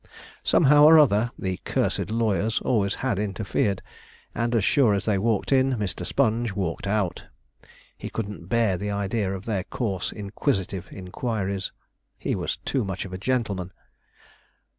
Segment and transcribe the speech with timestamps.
[0.43, 3.83] Somehow or other, the 'cursed lawyers' always had interfered;
[4.33, 6.03] and as sure as they walked in, Mr.
[6.07, 7.25] Sponge walked out.
[7.99, 11.71] He couldn't bear the idea of their coarse, inquisitive inquiries.
[12.17, 13.73] He was too much of a gentleman!